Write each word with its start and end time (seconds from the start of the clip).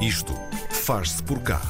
Isto 0.00 0.32
faz-se 0.70 1.20
por 1.24 1.40
cá. 1.40 1.60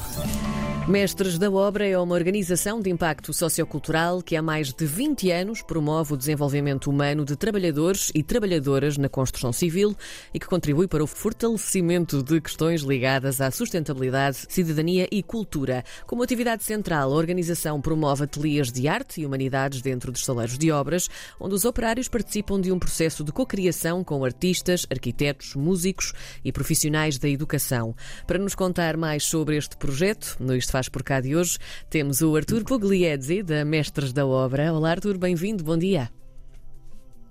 Mestres 0.89 1.37
da 1.37 1.51
Obra 1.51 1.85
é 1.85 1.95
uma 1.99 2.15
organização 2.15 2.81
de 2.81 2.89
impacto 2.89 3.31
sociocultural 3.31 4.23
que 4.23 4.35
há 4.35 4.41
mais 4.41 4.73
de 4.73 4.87
20 4.87 5.29
anos 5.29 5.61
promove 5.61 6.15
o 6.15 6.17
desenvolvimento 6.17 6.89
humano 6.89 7.23
de 7.23 7.35
trabalhadores 7.35 8.11
e 8.15 8.23
trabalhadoras 8.23 8.97
na 8.97 9.07
construção 9.07 9.53
civil 9.53 9.95
e 10.33 10.39
que 10.39 10.47
contribui 10.47 10.87
para 10.87 11.03
o 11.03 11.05
fortalecimento 11.05 12.23
de 12.23 12.41
questões 12.41 12.81
ligadas 12.81 13.39
à 13.39 13.51
sustentabilidade, 13.51 14.47
cidadania 14.49 15.07
e 15.11 15.21
cultura. 15.21 15.83
Como 16.07 16.23
atividade 16.23 16.63
central, 16.63 17.13
a 17.13 17.15
organização 17.15 17.79
promove 17.79 18.23
ateliês 18.23 18.71
de 18.71 18.87
arte 18.87 19.21
e 19.21 19.27
humanidades 19.27 19.83
dentro 19.83 20.11
dos 20.11 20.25
saleiros 20.25 20.57
de 20.57 20.71
obras, 20.71 21.07
onde 21.39 21.53
os 21.53 21.65
operários 21.65 22.07
participam 22.07 22.59
de 22.59 22.71
um 22.71 22.79
processo 22.79 23.23
de 23.23 23.31
cocriação 23.31 24.03
com 24.03 24.25
artistas, 24.25 24.87
arquitetos, 24.89 25.53
músicos 25.53 26.13
e 26.43 26.51
profissionais 26.51 27.19
da 27.19 27.29
educação. 27.29 27.95
Para 28.25 28.39
nos 28.39 28.55
contar 28.55 28.97
mais 28.97 29.23
sobre 29.23 29.55
este 29.55 29.77
projeto, 29.77 30.35
no 30.39 30.55
Isto 30.55 30.78
Faz 30.79 30.87
Por 30.87 31.03
Cá 31.03 31.19
de 31.19 31.35
hoje, 31.35 31.57
temos 31.89 32.21
o 32.21 32.33
Artur 32.37 32.63
Pugliese, 32.63 33.43
da 33.43 33.65
Mestres 33.65 34.13
da 34.13 34.25
Obra. 34.25 34.71
Olá, 34.71 34.91
Artur, 34.91 35.17
bem-vindo, 35.17 35.61
bom 35.61 35.77
dia. 35.77 36.09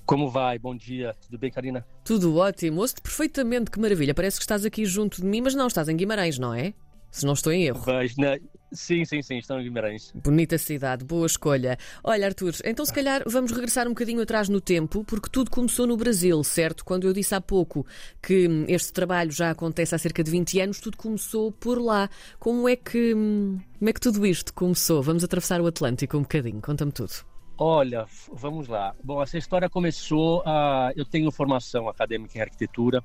Como 0.05 0.29
vai? 0.29 0.59
Bom 0.59 0.77
dia. 0.77 1.15
Tudo 1.19 1.39
bem, 1.39 1.51
Karina? 1.51 1.83
Tudo 2.05 2.37
ótimo. 2.37 2.83
Ouço-te 2.83 3.01
perfeitamente, 3.01 3.71
que 3.71 3.81
maravilha. 3.81 4.13
Parece 4.13 4.37
que 4.37 4.43
estás 4.43 4.67
aqui 4.67 4.85
junto 4.85 5.23
de 5.23 5.27
mim, 5.27 5.41
mas 5.41 5.55
não, 5.55 5.67
estás 5.67 5.89
em 5.89 5.97
Guimarães, 5.97 6.39
não 6.39 6.53
é? 6.53 6.75
Se 7.11 7.25
não 7.25 7.33
estou 7.33 7.53
em 7.53 7.65
erro. 7.65 7.83
Na... 8.19 8.39
Sim, 8.73 9.05
sim, 9.05 9.23
sim, 9.23 9.39
estão 9.39 9.59
em 9.61 9.65
Guimarães. 9.65 10.13
Bonita 10.15 10.59
cidade, 10.59 11.05
boa 11.05 11.27
escolha. 11.27 11.79
Olha, 12.05 12.27
Artur, 12.27 12.53
então 12.65 12.85
se 12.85 12.93
calhar 12.93 13.23
vamos 13.27 13.51
regressar 13.51 13.87
um 13.87 13.91
bocadinho 13.91 14.21
atrás 14.21 14.49
no 14.49 14.61
tempo, 14.61 15.05
porque 15.05 15.31
tudo 15.31 15.51
começou 15.51 15.87
no 15.87 15.97
Brasil, 15.97 16.43
certo? 16.45 16.85
Quando 16.85 17.07
eu 17.07 17.13
disse 17.15 17.35
há 17.35 17.41
pouco 17.41 17.87
que 18.23 18.47
este 18.69 18.93
trabalho 18.93 19.31
já 19.31 19.51
acontece 19.51 19.95
há 19.95 19.99
cerca 19.99 20.23
de 20.23 20.31
20 20.31 20.61
anos, 20.61 20.81
tudo 20.81 20.99
começou 20.99 21.51
por 21.51 21.81
lá. 21.81 22.11
Como 22.39 22.69
é 22.69 22.77
que, 22.77 23.13
como 23.13 23.89
é 23.89 23.93
que 23.93 24.01
tudo 24.01 24.27
isto 24.27 24.53
começou? 24.53 25.03
Vamos 25.03 25.25
atravessar 25.25 25.61
o 25.63 25.67
Atlântico 25.67 26.19
um 26.19 26.23
bocadinho, 26.23 26.61
conta-me 26.61 26.93
tudo. 26.93 27.13
Olha, 27.61 28.07
vamos 28.33 28.69
lá. 28.69 28.95
Bom, 29.03 29.21
essa 29.21 29.37
história 29.37 29.69
começou. 29.69 30.41
Uh, 30.43 30.93
eu 30.95 31.05
tenho 31.05 31.29
formação 31.33 31.89
acadêmica 31.89 32.39
em 32.39 32.41
arquitetura. 32.41 33.03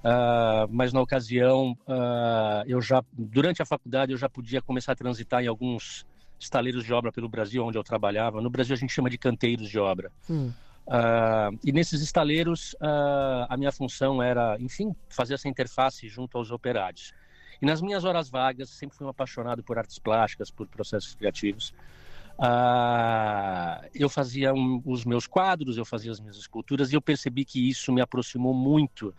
Uh, 0.00 0.66
mas 0.70 0.94
na 0.94 1.00
ocasião 1.00 1.72
uh, 1.86 2.64
eu 2.66 2.80
já 2.80 3.04
durante 3.12 3.60
a 3.60 3.66
faculdade 3.66 4.12
eu 4.12 4.16
já 4.16 4.30
podia 4.30 4.62
começar 4.62 4.92
a 4.92 4.96
transitar 4.96 5.44
em 5.44 5.46
alguns 5.46 6.06
estaleiros 6.38 6.84
de 6.84 6.92
obra 6.94 7.12
pelo 7.12 7.28
Brasil 7.28 7.62
onde 7.62 7.76
eu 7.76 7.84
trabalhava. 7.84 8.40
No 8.40 8.48
Brasil 8.48 8.74
a 8.74 8.78
gente 8.78 8.94
chama 8.94 9.10
de 9.10 9.18
canteiros 9.18 9.68
de 9.68 9.78
obra. 9.78 10.10
Hum. 10.28 10.52
uh, 10.86 11.58
e 11.62 11.70
nesses 11.70 12.00
estaleiros 12.00 12.74
a 12.80 13.54
minha 13.58 13.70
função 13.70 14.22
era 14.22 14.56
enfim 14.58 14.94
fazer 15.10 15.34
essa 15.34 15.48
interface 15.48 16.08
junto 16.08 16.38
aos 16.38 16.50
operários. 16.50 17.12
E 17.60 17.66
nas 17.66 17.82
minhas 17.82 18.02
horas 18.04 18.30
vagas 18.30 18.70
sempre 18.70 18.96
fui 18.96 19.06
um 19.06 19.10
apaixonado 19.10 19.62
por 19.62 19.78
artes 19.78 19.98
plásticas 19.98 20.50
por 20.50 20.66
processos 20.66 21.14
criativos. 21.14 21.74
Eu 23.92 24.08
fazia 24.08 24.54
um, 24.54 24.80
os 24.86 25.04
meus 25.04 25.26
quadros 25.26 25.76
eu 25.76 25.84
fazia 25.84 26.10
as 26.10 26.18
minhas 26.18 26.38
esculturas 26.38 26.90
e 26.90 26.96
eu 26.96 27.02
percebi 27.02 27.44
que 27.44 27.68
isso 27.68 27.92
me 27.92 28.00
aproximou 28.00 28.54
muito 28.54 29.14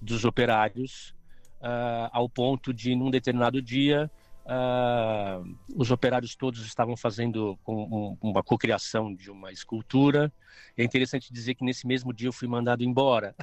dos 0.00 0.24
operários, 0.24 1.14
uh, 1.60 2.08
ao 2.12 2.28
ponto 2.28 2.72
de, 2.72 2.94
num 2.94 3.10
determinado 3.10 3.60
dia, 3.60 4.10
uh, 4.44 5.56
os 5.74 5.90
operários 5.90 6.34
todos 6.34 6.64
estavam 6.64 6.96
fazendo 6.96 7.58
um, 7.66 8.16
uma 8.20 8.42
cocriação 8.42 9.14
de 9.14 9.30
uma 9.30 9.52
escultura. 9.52 10.32
É 10.76 10.84
interessante 10.84 11.32
dizer 11.32 11.54
que 11.54 11.64
nesse 11.64 11.86
mesmo 11.86 12.12
dia 12.12 12.28
eu 12.28 12.32
fui 12.32 12.48
mandado 12.48 12.84
embora. 12.84 13.34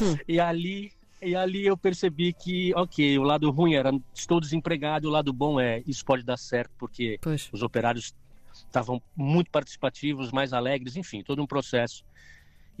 Hum. 0.00 0.16
e 0.28 0.38
ali 0.38 0.92
e 1.22 1.36
ali 1.36 1.66
eu 1.66 1.76
percebi 1.76 2.32
que, 2.32 2.72
ok, 2.74 3.18
o 3.18 3.22
lado 3.22 3.50
ruim 3.50 3.74
era 3.74 3.92
estou 4.14 4.40
desempregado, 4.40 5.06
o 5.06 5.10
lado 5.10 5.32
bom 5.32 5.60
é 5.60 5.82
isso 5.86 6.02
pode 6.02 6.22
dar 6.22 6.38
certo 6.38 6.70
porque 6.78 7.18
pois. 7.20 7.50
os 7.52 7.62
operários 7.62 8.14
estavam 8.54 9.02
muito 9.14 9.50
participativos, 9.50 10.32
mais 10.32 10.52
alegres, 10.52 10.96
enfim, 10.96 11.22
todo 11.22 11.42
um 11.42 11.46
processo. 11.46 12.04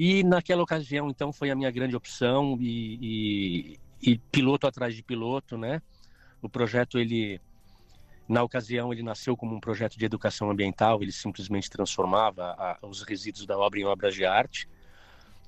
E 0.02 0.24
naquela 0.24 0.62
ocasião, 0.62 1.10
então, 1.10 1.30
foi 1.30 1.50
a 1.50 1.54
minha 1.54 1.70
grande 1.70 1.94
opção 1.94 2.56
e, 2.58 3.76
e, 4.02 4.10
e 4.12 4.18
piloto 4.32 4.66
atrás 4.66 4.94
de 4.94 5.02
piloto, 5.02 5.58
né? 5.58 5.82
O 6.40 6.48
projeto, 6.48 6.98
ele, 6.98 7.38
na 8.26 8.42
ocasião, 8.42 8.94
ele 8.94 9.02
nasceu 9.02 9.36
como 9.36 9.54
um 9.54 9.60
projeto 9.60 9.98
de 9.98 10.04
educação 10.06 10.50
ambiental, 10.50 11.02
ele 11.02 11.12
simplesmente 11.12 11.68
transformava 11.68 12.54
a, 12.58 12.78
os 12.80 13.02
resíduos 13.02 13.44
da 13.44 13.58
obra 13.58 13.78
em 13.78 13.84
obras 13.84 14.14
de 14.14 14.24
arte. 14.24 14.66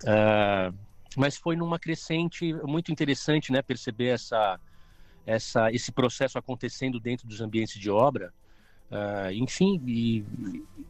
Uh, 0.03 0.77
mas 1.17 1.39
foi 1.39 1.57
numa 1.57 1.79
crescente 1.79 2.53
muito 2.62 2.93
interessante, 2.93 3.51
né? 3.51 3.62
Perceber 3.62 4.09
essa, 4.09 4.61
essa, 5.25 5.73
esse 5.73 5.91
processo 5.91 6.37
acontecendo 6.37 7.01
dentro 7.01 7.27
dos 7.27 7.41
ambientes 7.41 7.81
de 7.81 7.91
obra. 7.91 8.35
Uh, 8.91 9.33
enfim, 9.33 9.83
e, 9.87 10.19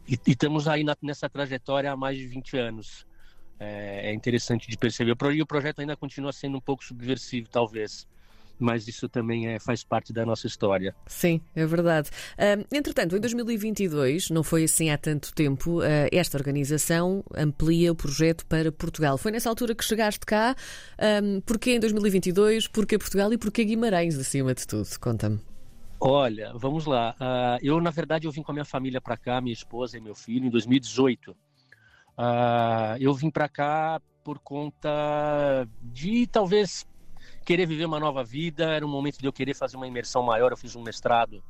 e, 0.05 0.15
e, 0.15 0.31
estamos 0.31 0.67
aí 0.67 0.83
na, 0.83 0.97
nessa 1.01 1.29
trajetória 1.29 1.93
há 1.93 1.95
mais 1.95 2.17
de 2.17 2.27
20 2.27 2.57
anos 2.57 3.05
é, 3.63 4.09
é 4.09 4.13
interessante 4.13 4.69
de 4.69 4.77
perceber. 4.77 5.15
E 5.33 5.41
o 5.41 5.45
projeto 5.45 5.79
ainda 5.79 5.95
continua 5.95 6.31
sendo 6.33 6.57
um 6.57 6.61
pouco 6.61 6.83
subversivo, 6.83 7.47
talvez 7.49 8.07
mas 8.59 8.87
isso 8.87 9.09
também 9.09 9.47
é, 9.47 9.59
faz 9.59 9.83
parte 9.83 10.13
da 10.13 10.25
nossa 10.25 10.47
história. 10.47 10.95
Sim, 11.07 11.41
é 11.55 11.65
verdade. 11.65 12.09
Entretanto, 12.71 13.15
em 13.15 13.19
2022, 13.19 14.29
não 14.29 14.43
foi 14.43 14.63
assim 14.63 14.89
há 14.89 14.97
tanto 14.97 15.33
tempo, 15.33 15.79
uh, 15.79 15.83
esta 16.11 16.37
organização 16.37 17.23
amplia 17.35 17.91
o 17.91 17.95
projeto 17.95 18.45
para 18.45 18.71
Portugal. 18.71 19.17
Foi 19.17 19.31
nessa 19.31 19.49
altura 19.49 19.75
que 19.75 19.83
chegaste 19.83 20.25
cá. 20.25 20.55
Um, 21.23 21.41
porquê 21.41 21.75
em 21.75 21.79
2022? 21.79 22.67
Porquê 22.67 22.97
Portugal 22.97 23.33
e 23.33 23.37
porquê 23.37 23.65
Guimarães, 23.65 24.17
acima 24.17 24.53
de 24.53 24.65
tudo? 24.65 24.87
Conta-me. 24.99 25.39
Olha, 25.99 26.51
vamos 26.55 26.85
lá. 26.85 27.15
Uh, 27.19 27.59
eu, 27.61 27.79
na 27.79 27.89
verdade, 27.89 28.27
eu 28.27 28.31
vim 28.31 28.43
com 28.43 28.51
a 28.51 28.55
minha 28.55 28.65
família 28.65 28.99
para 28.99 29.15
cá, 29.17 29.39
minha 29.39 29.53
esposa 29.53 29.97
e 29.97 30.01
meu 30.01 30.15
filho, 30.15 30.45
em 30.45 30.49
2018. 30.49 31.35
Uh, 32.17 32.97
eu 32.99 33.13
vim 33.13 33.29
para 33.29 33.49
cá 33.49 34.01
por 34.23 34.39
conta 34.39 35.67
de 35.81 36.27
talvez 36.27 36.85
querer 37.45 37.65
viver 37.65 37.85
uma 37.85 37.99
nova 37.99 38.23
vida. 38.23 38.65
Era 38.65 38.85
um 38.85 38.89
momento 38.89 39.17
de 39.17 39.25
eu 39.25 39.33
querer 39.33 39.53
fazer 39.53 39.75
uma 39.75 39.87
imersão 39.87 40.23
maior. 40.23 40.51
Eu 40.51 40.57
fiz 40.57 40.75
um 40.75 40.83
mestrado 40.83 41.43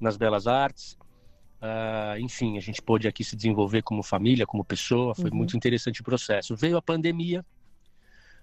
nas 0.00 0.16
belas 0.16 0.46
artes. 0.46 0.98
Uh, 1.60 2.18
enfim, 2.20 2.56
a 2.56 2.60
gente 2.60 2.80
pôde 2.80 3.08
aqui 3.08 3.24
se 3.24 3.34
desenvolver 3.34 3.82
como 3.82 4.02
família, 4.02 4.46
como 4.46 4.64
pessoa. 4.64 5.14
Foi 5.14 5.30
uhum. 5.30 5.36
muito 5.36 5.56
interessante 5.56 6.00
o 6.00 6.04
processo. 6.04 6.54
Veio 6.54 6.76
a 6.76 6.82
pandemia. 6.82 7.44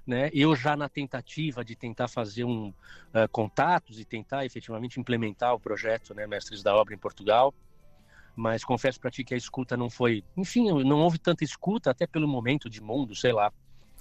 Né? 0.06 0.30
Eu 0.34 0.56
já 0.56 0.78
na 0.78 0.88
tentativa 0.88 1.66
de 1.66 1.75
tentar 1.75 2.08
fazer 2.08 2.44
um 2.44 2.68
uh, 2.69 3.28
contatos 3.31 4.00
e 4.00 4.06
tentar 4.06 4.46
efetivamente 4.46 5.00
implementar 5.00 5.56
o 5.56 5.59
projeto, 5.59 6.14
né, 6.14 6.28
Mestres 6.28 6.62
da 6.62 6.75
Obra 6.75 6.94
em 6.94 6.97
Portugal 6.97 7.52
mas 8.35 8.63
confesso 8.63 9.00
para 9.00 9.12
ti 9.12 9.23
que 9.23 9.34
a 9.34 9.38
escuta 9.38 9.78
não 9.78 9.90
foi. 9.90 10.23
Enfim, 10.35 10.84
não 10.84 11.00
houve 11.00 11.18
tanta 11.18 11.44
escuta, 11.44 11.91
até 11.91 12.06
pelo 12.06 12.28
momento 12.28 12.69
de 12.69 12.81
mundo, 12.81 13.16
sei 13.16 13.31
lá. 13.31 13.51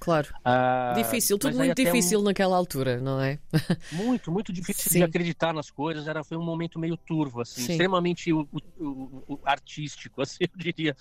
Claro. 0.00 0.34
Ah, 0.44 0.92
difícil, 0.96 1.38
tudo 1.38 1.56
muito 1.56 1.74
difícil 1.74 2.20
um... 2.20 2.24
naquela 2.24 2.56
altura, 2.56 3.00
não 3.00 3.20
é? 3.20 3.38
Muito, 3.92 4.30
muito 4.30 4.52
difícil 4.52 4.90
Sim. 4.90 4.98
de 4.98 5.04
acreditar 5.04 5.54
nas 5.54 5.70
coisas. 5.70 6.06
Era, 6.08 6.24
foi 6.24 6.36
um 6.36 6.42
momento 6.42 6.78
meio 6.78 6.96
turvo, 6.96 7.40
assim, 7.40 7.62
Sim. 7.62 7.72
extremamente 7.72 8.32
o, 8.32 8.46
o, 8.78 9.22
o, 9.28 9.40
artístico, 9.44 10.20
assim, 10.22 10.44
eu 10.44 10.50
diria. 10.56 10.96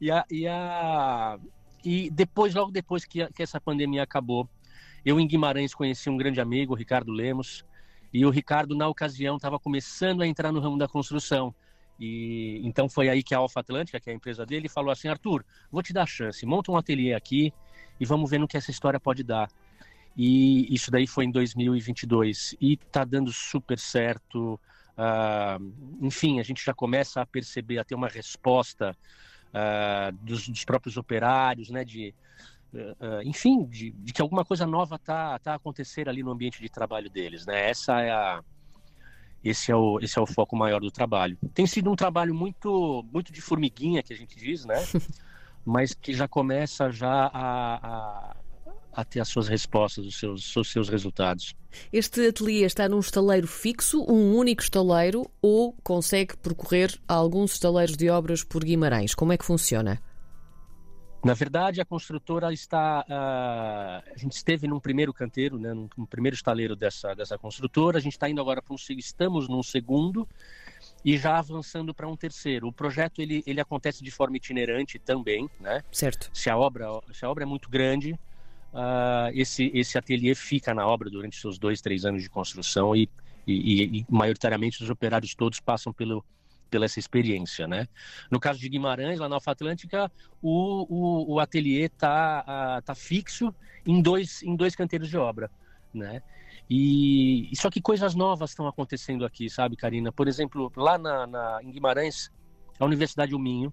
E, 0.00 0.10
a, 0.10 0.24
e, 0.30 0.48
a, 0.48 1.38
e 1.84 2.10
depois, 2.10 2.54
logo 2.54 2.72
depois 2.72 3.04
que, 3.04 3.22
a, 3.22 3.30
que 3.30 3.42
essa 3.42 3.60
pandemia 3.60 4.02
acabou, 4.02 4.48
eu 5.04 5.20
em 5.20 5.26
Guimarães 5.26 5.74
conheci 5.74 6.10
um 6.10 6.16
grande 6.16 6.40
amigo, 6.40 6.72
o 6.72 6.76
Ricardo 6.76 7.12
Lemos, 7.12 7.64
e 8.12 8.26
o 8.26 8.30
Ricardo, 8.30 8.74
na 8.74 8.88
ocasião, 8.88 9.36
estava 9.36 9.58
começando 9.58 10.22
a 10.22 10.26
entrar 10.26 10.50
no 10.50 10.60
ramo 10.60 10.76
da 10.76 10.88
construção. 10.88 11.54
E 12.00 12.62
então 12.64 12.88
foi 12.88 13.10
aí 13.10 13.22
que 13.22 13.34
a 13.34 13.38
Alfa 13.38 13.60
Atlântica, 13.60 14.00
que 14.00 14.08
é 14.08 14.12
a 14.14 14.16
empresa 14.16 14.46
dele, 14.46 14.70
falou 14.70 14.90
assim: 14.90 15.08
Arthur, 15.08 15.44
vou 15.70 15.82
te 15.82 15.92
dar 15.92 16.06
chance, 16.06 16.46
monta 16.46 16.72
um 16.72 16.76
ateliê 16.76 17.12
aqui 17.12 17.52
e 18.00 18.06
vamos 18.06 18.30
ver 18.30 18.38
no 18.38 18.48
que 18.48 18.56
essa 18.56 18.70
história 18.70 18.98
pode 18.98 19.22
dar. 19.22 19.50
E 20.16 20.74
isso 20.74 20.90
daí 20.90 21.06
foi 21.06 21.26
em 21.26 21.30
2022 21.30 22.56
e 22.58 22.76
tá 22.76 23.04
dando 23.04 23.30
super 23.32 23.78
certo. 23.78 24.58
Uh, 24.96 26.04
enfim, 26.04 26.40
a 26.40 26.42
gente 26.42 26.64
já 26.64 26.74
começa 26.74 27.20
a 27.20 27.26
perceber, 27.26 27.78
a 27.78 27.84
ter 27.84 27.94
uma 27.94 28.08
resposta 28.08 28.96
uh, 29.48 30.12
dos, 30.22 30.48
dos, 30.48 30.64
próprios 30.64 30.96
operários, 30.96 31.70
né? 31.70 31.84
De, 31.84 32.14
uh, 32.74 33.22
enfim, 33.24 33.64
de, 33.64 33.90
de, 33.90 34.12
que 34.12 34.20
alguma 34.20 34.44
coisa 34.44 34.66
nova 34.66 34.98
tá, 34.98 35.38
tá 35.38 35.52
a 35.52 35.56
acontecer 35.56 36.08
ali 36.08 36.22
no 36.22 36.30
ambiente 36.30 36.60
de 36.60 36.68
trabalho 36.68 37.10
deles, 37.10 37.46
né? 37.46 37.70
Essa 37.70 38.00
é 38.00 38.10
a 38.10 38.42
esse 39.42 39.72
é 39.72 39.76
o, 39.76 39.98
esse 40.00 40.18
é 40.18 40.22
o 40.22 40.26
foco 40.26 40.56
maior 40.56 40.80
do 40.80 40.90
trabalho. 40.90 41.36
Tem 41.54 41.66
sido 41.66 41.90
um 41.90 41.96
trabalho 41.96 42.34
muito, 42.34 43.04
muito 43.12 43.32
de 43.32 43.40
formiguinha, 43.40 44.02
que 44.02 44.12
a 44.12 44.16
gente 44.16 44.36
diz, 44.38 44.64
né? 44.64 44.82
Mas 45.64 45.94
que 45.94 46.12
já 46.12 46.26
começa 46.26 46.90
já 46.90 47.30
a, 47.32 47.74
a, 47.82 48.36
a 48.92 49.04
ter 49.04 49.20
as 49.20 49.28
suas 49.28 49.48
respostas, 49.48 50.06
os 50.06 50.18
seus, 50.18 50.56
os 50.56 50.72
seus 50.72 50.88
resultados. 50.88 51.54
Este 51.92 52.26
ateliê 52.26 52.64
está 52.64 52.88
num 52.88 52.98
estaleiro 52.98 53.46
fixo, 53.46 54.04
um 54.08 54.34
único 54.34 54.62
estaleiro, 54.62 55.30
ou 55.40 55.74
consegue 55.82 56.36
percorrer 56.36 56.98
alguns 57.06 57.52
estaleiros 57.52 57.96
de 57.96 58.10
obras 58.10 58.42
por 58.42 58.64
Guimarães? 58.64 59.14
Como 59.14 59.32
é 59.32 59.38
que 59.38 59.44
funciona? 59.44 60.00
Na 61.22 61.34
verdade, 61.34 61.80
a 61.82 61.84
construtora 61.84 62.50
está. 62.52 63.04
Uh, 63.06 64.12
a 64.14 64.16
gente 64.16 64.32
esteve 64.32 64.66
num 64.66 64.80
primeiro 64.80 65.12
canteiro, 65.12 65.58
né, 65.58 65.74
num, 65.74 65.88
num, 65.96 66.06
primeiro 66.06 66.34
estaleiro 66.34 66.74
dessa, 66.74 67.14
dessa 67.14 67.36
construtora. 67.36 67.98
A 67.98 68.00
gente 68.00 68.12
está 68.12 68.28
indo 68.28 68.40
agora 68.40 68.62
para 68.62 68.72
um. 68.72 68.76
Estamos 68.96 69.46
num 69.46 69.62
segundo 69.62 70.26
e 71.04 71.18
já 71.18 71.38
avançando 71.38 71.92
para 71.92 72.08
um 72.08 72.16
terceiro. 72.16 72.68
O 72.68 72.72
projeto 72.72 73.20
ele, 73.20 73.42
ele 73.46 73.60
acontece 73.60 74.02
de 74.02 74.10
forma 74.10 74.38
itinerante 74.38 74.98
também, 74.98 75.48
né? 75.60 75.82
Certo. 75.92 76.30
Se 76.32 76.48
a 76.48 76.56
obra, 76.56 76.86
se 77.12 77.24
a 77.24 77.30
obra 77.30 77.44
é 77.44 77.46
muito 77.46 77.68
grande, 77.68 78.12
uh, 78.72 79.30
esse, 79.34 79.70
esse 79.74 79.98
ateliê 79.98 80.34
fica 80.34 80.72
na 80.74 80.86
obra 80.86 81.10
durante 81.10 81.36
seus 81.36 81.58
dois, 81.58 81.82
três 81.82 82.06
anos 82.06 82.22
de 82.22 82.30
construção 82.30 82.96
e, 82.96 83.08
e, 83.46 83.98
e 83.98 84.06
maioritariamente 84.08 84.82
os 84.82 84.88
operários 84.88 85.34
todos 85.34 85.60
passam 85.60 85.92
pelo 85.92 86.24
pela 86.70 86.84
essa 86.84 86.98
experiência, 86.98 87.66
né? 87.66 87.88
No 88.30 88.38
caso 88.40 88.58
de 88.58 88.68
Guimarães, 88.68 89.18
lá 89.18 89.28
na 89.28 89.36
Alfa 89.36 89.50
Atlântica, 89.50 90.10
o, 90.40 90.86
o, 90.88 91.34
o 91.34 91.40
ateliê 91.40 91.86
está 91.86 92.44
uh, 92.78 92.82
tá 92.82 92.94
fixo 92.94 93.54
em 93.84 94.00
dois, 94.00 94.42
em 94.42 94.56
dois 94.56 94.74
canteiros 94.76 95.08
de 95.08 95.16
obra, 95.16 95.50
né? 95.92 96.22
E, 96.68 97.50
só 97.56 97.68
que 97.68 97.80
coisas 97.80 98.14
novas 98.14 98.50
estão 98.50 98.68
acontecendo 98.68 99.24
aqui, 99.24 99.50
sabe, 99.50 99.76
Karina? 99.76 100.12
Por 100.12 100.28
exemplo, 100.28 100.72
lá 100.76 100.96
na, 100.96 101.26
na, 101.26 101.58
em 101.62 101.70
Guimarães, 101.70 102.30
a 102.78 102.84
Universidade 102.84 103.32
do 103.32 103.38
Minho, 103.40 103.72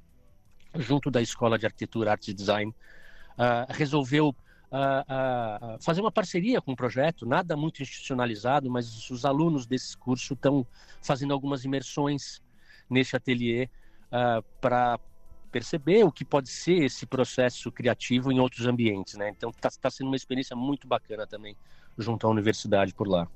junto 0.76 1.12
da 1.12 1.22
Escola 1.22 1.60
de 1.60 1.66
Arquitetura, 1.68 2.12
Arte 2.12 2.32
e 2.32 2.34
Design, 2.34 2.72
uh, 2.72 3.72
resolveu 3.72 4.30
uh, 4.30 5.76
uh, 5.76 5.84
fazer 5.84 6.02
uma 6.02 6.12
parceria 6.12 6.62
com 6.62 6.72
o 6.72 6.74
um 6.74 6.76
projeto, 6.76 7.26
nada 7.26 7.56
muito 7.56 7.82
institucionalizado, 7.82 8.70
mas 8.70 9.10
os 9.10 9.26
alunos 9.26 9.66
desse 9.66 9.96
curso 9.98 10.34
estão 10.34 10.66
fazendo 11.02 11.34
algumas 11.34 11.66
imersões 11.66 12.42
nesse 12.90 13.16
ateliê 13.16 13.70
uh, 14.12 14.44
para 14.62 15.00
perceber 15.52 16.04
o 16.04 16.12
que 16.12 16.26
pode 16.26 16.50
ser 16.50 16.84
esse 16.84 17.06
processo 17.06 17.72
criativo 17.72 18.32
em 18.32 18.40
outros 18.40 18.66
ambientes, 18.66 19.16
né? 19.16 19.30
Então 19.30 19.50
está 19.50 19.70
tá 19.70 19.90
sendo 19.90 20.08
uma 20.08 20.16
experiência 20.16 20.56
muito 20.56 20.88
bacana 20.88 21.26
também 21.26 21.56
junto 21.98 22.28
à 22.28 22.30
universidade 22.30 22.94
por 22.94 23.08
lá. 23.08 23.28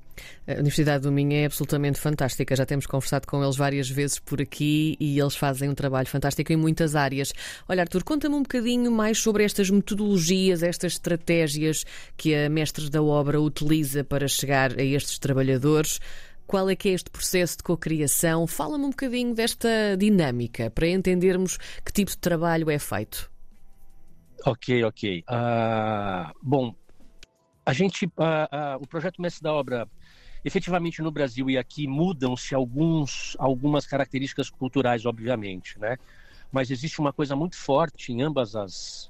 A 0.48 0.53
Universidade 0.53 1.03
do 1.03 1.12
Minho 1.12 1.33
é 1.33 1.45
absolutamente 1.45 2.00
fantástica. 2.00 2.56
Já 2.56 2.65
temos 2.65 2.86
conversado 2.86 3.25
com 3.25 3.44
eles 3.44 3.56
várias 3.56 3.89
vezes 3.89 4.19
por 4.19 4.39
aqui 4.39 4.95
e 5.00 5.19
eles 5.19 5.36
fazem 5.36 5.69
um 5.69 5.74
trabalho 5.74 6.07
fantástico 6.07 6.54
em 6.54 6.57
muitas 6.57 6.95
áreas. 6.95 7.33
Olha, 7.68 7.81
Arthur, 7.81 8.04
conta-me 8.04 8.36
um 8.36 8.44
bocadinho 8.44 8.92
mais 8.92 9.18
sobre 9.18 9.44
estas 9.44 9.69
metodologias, 9.69 10.62
estas 10.62 10.94
estratégias 10.94 11.86
que 12.15 12.36
a 12.36 12.50
Mestres 12.50 12.89
da 12.89 13.01
Obra 13.01 13.42
utiliza 13.42 14.04
para 14.04 14.27
chegar 14.27 14.77
a 14.77 14.83
estes 14.83 15.18
trabalhadores. 15.18 16.00
Qual 16.51 16.69
é 16.69 16.75
que 16.75 16.89
é 16.89 16.92
este 16.92 17.09
processo 17.09 17.56
de 17.56 17.63
cocriação? 17.63 18.45
Fala-me 18.45 18.83
um 18.83 18.89
bocadinho 18.89 19.33
desta 19.33 19.95
dinâmica 19.98 20.69
para 20.69 20.86
entendermos 20.86 21.56
que 21.56 21.94
tipo 21.94 22.12
de 22.12 22.18
trabalho 22.18 22.69
é 22.69 22.77
feito. 22.77 23.31
Ok, 24.45 24.83
ok. 24.83 25.24
Uh, 25.30 26.33
bom, 26.44 26.75
a 27.65 27.71
gente, 27.71 28.06
uh, 28.06 28.09
uh, 28.09 28.81
o 28.81 28.86
projeto 28.86 29.21
Mestre 29.21 29.42
da 29.42 29.53
Obra, 29.53 29.88
efetivamente 30.44 31.01
no 31.01 31.09
Brasil 31.09 31.50
e 31.50 31.57
aqui 31.57 31.88
mudam-se 31.88 32.54
alguns, 32.54 33.33
algumas 33.39 33.88
características 33.88 34.50
culturais, 34.50 35.06
obviamente, 35.06 35.80
né? 35.80 35.95
Mas 36.51 36.69
existe 36.69 37.00
uma 37.00 37.13
coisa 37.13 37.33
muito 37.33 37.56
forte 37.56 38.12
em 38.12 38.24
ambas 38.24 38.57
as, 38.57 39.09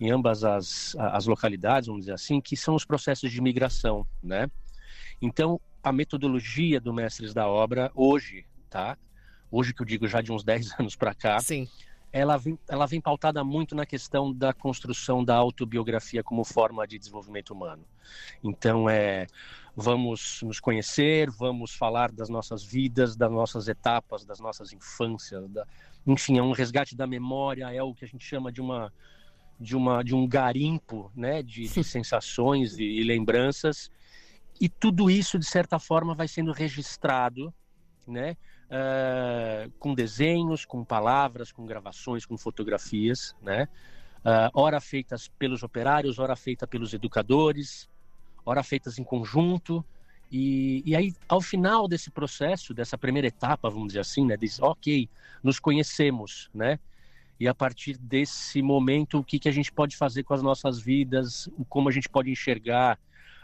em 0.00 0.10
ambas 0.10 0.42
as, 0.42 0.96
as 0.98 1.26
localidades, 1.26 1.86
vamos 1.86 2.02
dizer 2.02 2.14
assim, 2.14 2.40
que 2.40 2.56
são 2.56 2.74
os 2.74 2.84
processos 2.84 3.30
de 3.30 3.40
migração, 3.40 4.04
né? 4.20 4.50
Então, 5.20 5.60
a 5.82 5.92
metodologia 5.92 6.80
do 6.80 6.92
Mestres 6.92 7.34
da 7.34 7.48
Obra 7.48 7.90
hoje, 7.94 8.46
tá? 8.70 8.96
Hoje 9.50 9.74
que 9.74 9.82
eu 9.82 9.86
digo 9.86 10.06
já 10.06 10.20
de 10.20 10.32
uns 10.32 10.44
10 10.44 10.80
anos 10.80 10.96
para 10.96 11.14
cá, 11.14 11.40
Sim. 11.40 11.68
Ela 12.14 12.36
vem, 12.36 12.58
ela 12.68 12.86
vem 12.86 13.00
pautada 13.00 13.42
muito 13.42 13.74
na 13.74 13.86
questão 13.86 14.30
da 14.30 14.52
construção 14.52 15.24
da 15.24 15.34
autobiografia 15.34 16.22
como 16.22 16.44
forma 16.44 16.86
de 16.86 16.98
desenvolvimento 16.98 17.54
humano. 17.54 17.86
Então, 18.44 18.86
é, 18.86 19.26
vamos 19.74 20.42
nos 20.42 20.60
conhecer, 20.60 21.30
vamos 21.30 21.74
falar 21.74 22.12
das 22.12 22.28
nossas 22.28 22.62
vidas, 22.62 23.16
das 23.16 23.30
nossas 23.30 23.66
etapas, 23.66 24.26
das 24.26 24.38
nossas 24.40 24.74
infâncias, 24.74 25.48
da, 25.48 25.66
enfim, 26.06 26.36
é 26.36 26.42
um 26.42 26.52
resgate 26.52 26.94
da 26.94 27.06
memória, 27.06 27.72
é 27.72 27.82
o 27.82 27.94
que 27.94 28.04
a 28.04 28.08
gente 28.08 28.24
chama 28.24 28.52
de 28.52 28.60
uma 28.60 28.92
de 29.58 29.76
uma 29.76 30.02
de 30.02 30.14
um 30.14 30.26
garimpo, 30.26 31.10
né, 31.14 31.42
de, 31.42 31.66
de 31.66 31.84
sensações 31.84 32.78
e, 32.78 32.84
e 32.84 33.04
lembranças 33.04 33.90
e 34.62 34.68
tudo 34.68 35.10
isso, 35.10 35.40
de 35.40 35.44
certa 35.44 35.76
forma, 35.80 36.14
vai 36.14 36.28
sendo 36.28 36.52
registrado, 36.52 37.52
né? 38.06 38.36
Uh, 38.70 39.68
com 39.72 39.92
desenhos, 39.92 40.64
com 40.64 40.84
palavras, 40.84 41.50
com 41.50 41.66
gravações, 41.66 42.24
com 42.24 42.38
fotografias, 42.38 43.34
né? 43.42 43.66
Uh, 44.18 44.54
ora 44.54 44.80
feitas 44.80 45.26
pelos 45.26 45.64
operários, 45.64 46.20
ora 46.20 46.36
feita 46.36 46.64
pelos 46.64 46.94
educadores, 46.94 47.88
ora 48.46 48.62
feitas 48.62 49.00
em 49.00 49.02
conjunto. 49.02 49.84
E, 50.30 50.80
e 50.86 50.94
aí, 50.94 51.12
ao 51.28 51.40
final 51.40 51.88
desse 51.88 52.08
processo, 52.08 52.72
dessa 52.72 52.96
primeira 52.96 53.26
etapa, 53.26 53.68
vamos 53.68 53.88
dizer 53.88 54.00
assim, 54.00 54.24
né? 54.24 54.36
Diz, 54.36 54.60
ok, 54.62 55.10
nos 55.42 55.58
conhecemos, 55.58 56.48
né? 56.54 56.78
E 57.40 57.48
a 57.48 57.54
partir 57.54 57.98
desse 57.98 58.62
momento, 58.62 59.18
o 59.18 59.24
que, 59.24 59.40
que 59.40 59.48
a 59.48 59.52
gente 59.52 59.72
pode 59.72 59.96
fazer 59.96 60.22
com 60.22 60.34
as 60.34 60.42
nossas 60.42 60.78
vidas, 60.80 61.50
como 61.68 61.88
a 61.88 61.92
gente 61.92 62.08
pode 62.08 62.30
enxergar 62.30 62.96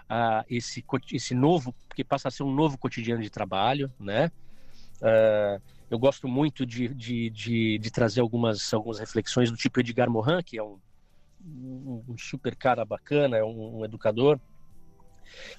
uh, 0.09 0.45
esse, 0.49 0.85
esse 1.13 1.35
novo, 1.35 1.75
que 1.95 2.03
passa 2.03 2.29
a 2.29 2.31
ser 2.31 2.43
um 2.43 2.53
novo 2.53 2.79
cotidiano 2.79 3.23
de 3.23 3.31
trabalho, 3.31 3.93
né? 3.99 4.31
Uh, 5.01 5.63
eu 5.91 5.99
gosto 5.99 6.29
muito 6.29 6.67
de, 6.67 6.89
de, 6.89 7.31
de, 7.31 7.79
de, 7.79 7.91
trazer 7.91 8.21
algumas, 8.21 8.73
algumas 8.75 8.99
reflexões 8.99 9.51
do 9.51 9.57
tipo 9.57 9.81
Edgar 9.81 10.11
Morin, 10.11 10.43
que 10.43 10.59
é 10.59 10.63
um, 10.63 10.79
um, 11.45 12.05
um 12.09 12.19
super 12.19 12.55
cara 12.55 12.85
bacana, 12.85 13.37
é 13.37 13.45
um, 13.45 13.79
um, 13.79 13.85
educador, 13.85 14.39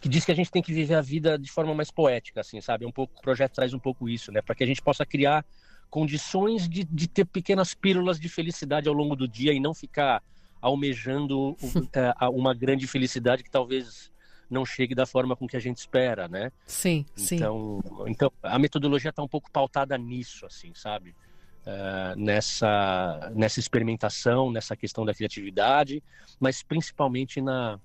que 0.02 0.10
diz 0.10 0.26
que 0.26 0.32
a 0.32 0.36
gente 0.36 0.52
tem 0.52 0.62
que 0.62 0.74
viver 0.74 0.96
a 0.96 1.02
vida 1.02 1.38
de 1.38 1.52
forma 1.52 1.74
mais 1.74 1.90
poética, 1.90 2.42
assim, 2.42 2.62
sabe? 2.62 2.86
Um 2.86 2.92
pouco, 2.92 3.18
o 3.18 3.22
projeto 3.22 3.54
traz 3.54 3.74
um 3.74 3.80
pouco 3.80 4.08
isso, 4.08 4.32
né? 4.32 4.42
Para 4.42 4.54
que 4.54 4.64
a 4.64 4.68
gente 4.68 4.82
possa 4.82 5.06
criar 5.06 5.46
condições 5.90 6.70
de, 6.70 6.84
de 6.84 7.08
ter 7.08 7.26
pequenas 7.26 7.74
pílulas 7.74 8.20
de 8.20 8.30
felicidade 8.30 8.88
ao 8.88 8.94
longo 8.94 9.16
do 9.16 9.28
dia 9.28 9.52
e 9.52 9.60
não 9.60 9.74
ficar 9.74 10.22
almejando 10.62 11.56
é, 11.94 12.14
uma 12.28 12.54
grande 12.54 12.86
felicidade 12.86 13.44
que 13.44 13.50
talvez 13.50 14.12
não 14.50 14.66
chegue 14.66 14.96
da 14.96 15.06
forma 15.06 15.36
com 15.36 15.48
que 15.48 15.56
a 15.56 15.60
gente 15.60 15.78
espera, 15.78 16.28
né? 16.28 16.52
Sim, 16.66 17.06
sim. 17.16 17.36
Então, 17.36 17.82
então 18.08 18.32
a 18.42 18.58
metodologia 18.58 19.10
está 19.10 19.22
um 19.22 19.28
pouco 19.28 19.52
pautada 19.52 19.98
nisso, 19.98 20.46
assim, 20.46 20.74
sabe? 20.74 21.16
Uh, 21.62 22.18
nessa, 22.18 23.32
nessa 23.36 23.60
experimentação, 23.60 24.52
nessa 24.52 24.76
questão 24.76 25.06
da 25.06 25.14
criatividade, 25.14 26.02
mas 26.40 26.64
principalmente 26.64 27.42
na, 27.42 27.80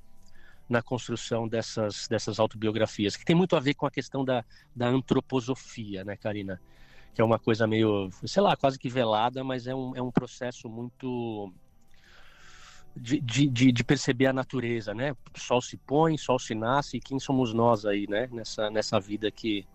na 0.69 0.81
construção 0.81 1.47
dessas, 1.47 2.09
dessas 2.09 2.39
autobiografias, 2.39 3.17
que 3.17 3.25
tem 3.25 3.37
muito 3.37 3.57
a 3.57 3.61
ver 3.61 3.75
com 3.75 3.87
a 3.87 3.91
questão 3.91 4.25
da, 4.25 4.45
da 4.75 4.87
antroposofia, 4.87 6.05
né, 6.05 6.17
Karina? 6.17 6.61
Que 7.15 7.21
é 7.21 7.25
uma 7.25 7.39
coisa 7.39 7.67
meio, 7.67 8.11
sei 8.25 8.43
lá, 8.43 8.57
quase 8.57 8.79
que 8.79 8.89
velada, 8.89 9.45
mas 9.45 9.67
é 9.67 9.75
um, 9.75 9.95
é 9.95 10.03
um 10.03 10.11
processo 10.11 10.69
muito 10.69 11.53
de, 12.97 13.21
de, 13.21 13.73
de, 13.73 13.85
perceber 13.85 14.27
a 14.27 14.33
natureza, 14.33 14.95
né? 14.95 15.15
Sol 15.37 15.61
se 15.61 15.77
põe, 15.77 16.17
sol 16.17 16.39
se 16.39 16.55
nasce, 16.55 16.97
e 16.97 17.01
quem 17.01 17.19
somos 17.19 17.53
nós 17.53 17.85
aí, 17.85 18.07
né? 18.09 18.29
Nessa, 18.31 18.71
nessa 18.71 19.01
vida 19.01 19.31
que, 19.31 19.67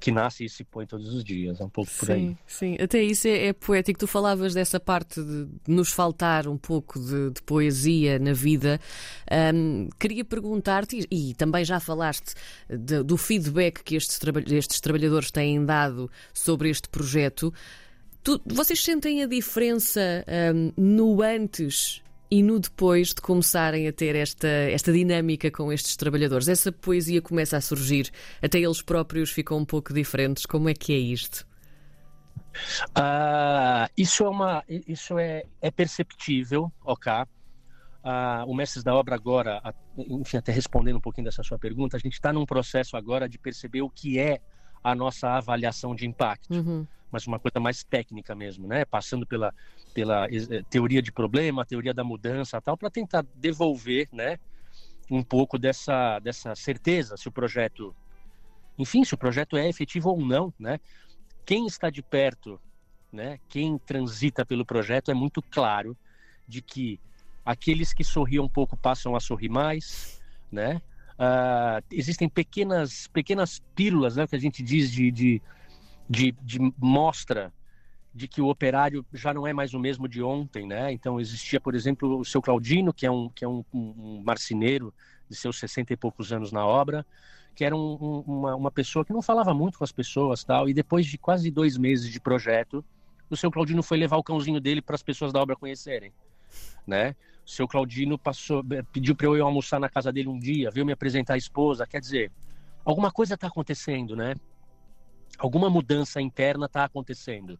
que 0.00 0.10
nasce 0.10 0.44
e 0.44 0.48
se 0.48 0.64
põe 0.64 0.84
todos 0.84 1.14
os 1.14 1.22
dias, 1.22 1.60
é 1.60 1.64
um 1.64 1.68
pouco 1.68 1.90
por 1.96 2.10
aí. 2.10 2.36
Sim, 2.44 2.76
até 2.80 3.00
isso 3.00 3.28
é, 3.28 3.46
é, 3.46 3.52
poético. 3.52 4.00
Tu 4.00 4.06
falavas 4.08 4.54
dessa 4.54 4.80
parte 4.80 5.22
de, 5.22 5.46
nos 5.68 5.92
faltar 5.92 6.48
um 6.48 6.58
pouco 6.58 6.98
de, 6.98 7.30
de 7.30 7.42
poesia 7.42 8.18
na 8.18 8.32
vida. 8.32 8.80
Um, 9.54 9.88
queria 10.00 10.24
perguntar-te, 10.24 11.06
e, 11.10 11.30
e, 11.30 11.34
também 11.34 11.64
já 11.64 11.78
falaste 11.78 12.34
de, 12.68 13.04
do 13.04 13.16
feedback 13.16 13.84
que 13.84 13.94
estes, 13.94 14.18
estes 14.50 14.80
trabalhadores 14.80 15.30
têm 15.30 15.64
dado 15.64 16.10
sobre 16.34 16.70
este 16.70 16.88
projeto. 16.88 17.54
Tu, 18.24 18.40
vocês 18.44 18.82
sentem 18.82 19.22
a 19.22 19.26
diferença 19.26 20.24
um, 20.52 20.72
no 20.76 21.22
antes 21.22 22.02
e 22.32 22.42
no 22.42 22.58
depois 22.58 23.08
de 23.08 23.20
começarem 23.20 23.86
a 23.86 23.92
ter 23.92 24.16
esta, 24.16 24.48
esta 24.48 24.90
dinâmica 24.90 25.50
com 25.50 25.70
estes 25.70 25.96
trabalhadores? 25.96 26.48
Essa 26.48 26.72
poesia 26.72 27.20
começa 27.20 27.58
a 27.58 27.60
surgir, 27.60 28.10
até 28.40 28.58
eles 28.58 28.80
próprios 28.80 29.30
ficam 29.30 29.58
um 29.58 29.66
pouco 29.66 29.92
diferentes. 29.92 30.46
Como 30.46 30.66
é 30.66 30.72
que 30.72 30.94
é 30.94 30.96
isto? 30.96 31.46
Uh, 32.96 33.84
isso 33.98 34.24
é 34.24 34.28
uma 34.30 34.64
isso 34.66 35.18
é, 35.18 35.44
é 35.60 35.70
perceptível, 35.70 36.72
ok? 36.82 37.12
Uh, 37.12 38.46
o 38.46 38.54
Mestres 38.54 38.82
da 38.82 38.94
Obra 38.94 39.14
agora, 39.14 39.60
enfim, 39.98 40.38
até 40.38 40.52
respondendo 40.52 40.96
um 40.96 41.02
pouquinho 41.02 41.26
dessa 41.26 41.42
sua 41.42 41.58
pergunta, 41.58 41.98
a 41.98 42.00
gente 42.00 42.14
está 42.14 42.32
num 42.32 42.46
processo 42.46 42.96
agora 42.96 43.28
de 43.28 43.38
perceber 43.38 43.82
o 43.82 43.90
que 43.90 44.18
é 44.18 44.40
a 44.82 44.94
nossa 44.94 45.28
avaliação 45.32 45.94
de 45.94 46.06
impacto. 46.06 46.50
Uhum 46.54 46.86
mas 47.12 47.26
uma 47.26 47.38
coisa 47.38 47.60
mais 47.60 47.84
técnica 47.84 48.34
mesmo, 48.34 48.66
né? 48.66 48.84
Passando 48.86 49.26
pela, 49.26 49.54
pela 49.92 50.26
eh, 50.26 50.62
teoria 50.70 51.02
de 51.02 51.12
problema, 51.12 51.66
teoria 51.66 51.92
da 51.92 52.02
mudança 52.02 52.60
tal, 52.60 52.76
para 52.76 52.90
tentar 52.90 53.24
devolver, 53.34 54.08
né? 54.10 54.38
Um 55.10 55.22
pouco 55.22 55.58
dessa, 55.58 56.18
dessa 56.20 56.54
certeza 56.54 57.16
se 57.16 57.28
o 57.28 57.32
projeto, 57.32 57.94
enfim, 58.78 59.04
se 59.04 59.14
o 59.14 59.18
projeto 59.18 59.56
é 59.56 59.68
efetivo 59.68 60.10
ou 60.10 60.20
não, 60.20 60.52
né? 60.58 60.80
Quem 61.44 61.66
está 61.66 61.90
de 61.90 62.02
perto, 62.02 62.58
né? 63.12 63.38
Quem 63.48 63.76
transita 63.78 64.46
pelo 64.46 64.64
projeto 64.64 65.10
é 65.10 65.14
muito 65.14 65.42
claro 65.42 65.96
de 66.48 66.62
que 66.62 66.98
aqueles 67.44 67.92
que 67.92 68.02
sorriam 68.02 68.44
um 68.44 68.48
pouco 68.48 68.76
passam 68.76 69.14
a 69.14 69.20
sorrir 69.20 69.50
mais, 69.50 70.20
né? 70.50 70.80
Uh, 71.12 71.84
existem 71.92 72.28
pequenas 72.28 73.06
pequenas 73.08 73.62
pílulas, 73.76 74.16
né, 74.16 74.26
que 74.26 74.34
a 74.34 74.38
gente 74.38 74.62
diz 74.62 74.90
de, 74.90 75.10
de, 75.10 75.42
de, 76.08 76.32
de 76.42 76.58
mostra 76.78 77.52
de 78.14 78.28
que 78.28 78.42
o 78.42 78.48
operário 78.48 79.04
já 79.12 79.32
não 79.32 79.46
é 79.46 79.52
mais 79.52 79.72
o 79.72 79.78
mesmo 79.78 80.06
de 80.06 80.22
ontem, 80.22 80.66
né? 80.66 80.92
Então 80.92 81.18
existia, 81.18 81.58
por 81.58 81.74
exemplo, 81.74 82.18
o 82.18 82.24
seu 82.24 82.42
Claudino, 82.42 82.92
que 82.92 83.06
é 83.06 83.10
um 83.10 83.30
que 83.30 83.44
é 83.44 83.48
um, 83.48 83.64
um 83.72 84.22
marceneiro 84.24 84.92
de 85.28 85.34
seus 85.34 85.58
60 85.58 85.94
e 85.94 85.96
poucos 85.96 86.30
anos 86.32 86.52
na 86.52 86.66
obra, 86.66 87.06
que 87.54 87.64
era 87.64 87.74
um, 87.74 87.96
um, 88.00 88.18
uma, 88.26 88.54
uma 88.54 88.70
pessoa 88.70 89.04
que 89.04 89.12
não 89.12 89.22
falava 89.22 89.54
muito 89.54 89.78
com 89.78 89.84
as 89.84 89.92
pessoas, 89.92 90.44
tal. 90.44 90.68
E 90.68 90.74
depois 90.74 91.06
de 91.06 91.16
quase 91.16 91.50
dois 91.50 91.78
meses 91.78 92.10
de 92.10 92.20
projeto, 92.20 92.84
o 93.30 93.36
seu 93.36 93.50
Claudino 93.50 93.82
foi 93.82 93.96
levar 93.96 94.18
o 94.18 94.22
cãozinho 94.22 94.60
dele 94.60 94.82
para 94.82 94.94
as 94.94 95.02
pessoas 95.02 95.32
da 95.32 95.40
obra 95.40 95.56
conhecerem, 95.56 96.12
né? 96.86 97.16
O 97.46 97.50
seu 97.50 97.66
Claudino 97.66 98.18
passou, 98.18 98.62
pediu 98.92 99.16
para 99.16 99.26
eu 99.26 99.44
almoçar 99.44 99.80
na 99.80 99.88
casa 99.88 100.12
dele 100.12 100.28
um 100.28 100.38
dia, 100.38 100.70
veio 100.70 100.84
me 100.84 100.92
apresentar 100.92 101.34
a 101.34 101.38
esposa. 101.38 101.86
Quer 101.86 102.00
dizer, 102.00 102.30
alguma 102.84 103.10
coisa 103.10 103.34
está 103.34 103.46
acontecendo, 103.46 104.14
né? 104.14 104.34
Alguma 105.38 105.68
mudança 105.68 106.20
interna 106.20 106.66
está 106.66 106.84
acontecendo. 106.84 107.58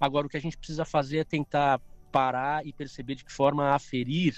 Agora, 0.00 0.26
o 0.26 0.30
que 0.30 0.36
a 0.36 0.40
gente 0.40 0.56
precisa 0.56 0.84
fazer 0.84 1.18
é 1.18 1.24
tentar 1.24 1.80
parar 2.10 2.66
e 2.66 2.72
perceber 2.72 3.14
de 3.14 3.24
que 3.24 3.32
forma 3.32 3.74
aferir 3.74 4.34